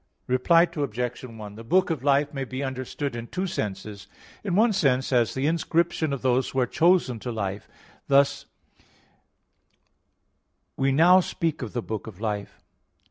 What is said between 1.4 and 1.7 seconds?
The